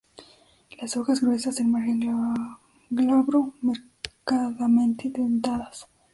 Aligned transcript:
Las 0.81 0.97
hojas 0.97 1.21
gruesas, 1.21 1.59
el 1.59 1.67
margen 1.67 2.35
glabro, 2.95 3.53
marcadamente 3.61 5.11
dentadas. 5.11 5.85